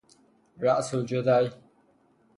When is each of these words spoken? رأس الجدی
رأس 0.59 0.93
الجدی 0.95 1.49